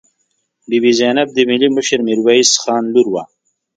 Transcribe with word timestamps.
بي 0.69 0.77
بي 0.83 0.91
زینب 0.99 1.27
د 1.33 1.37
ملي 1.49 1.69
مشر 1.75 1.99
میرویس 2.07 2.51
خان 2.61 2.83
لور 2.93 3.07
وه. 3.13 3.23